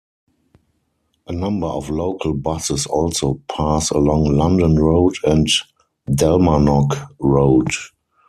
A 1.27 1.31
number 1.31 1.67
of 1.67 1.91
local 1.91 2.33
buses 2.33 2.87
also 2.87 3.39
pass 3.47 3.91
along 3.91 4.35
London 4.35 4.79
Road 4.79 5.13
and 5.25 5.47
Dalmarnock 6.11 7.09
Road. 7.19 7.69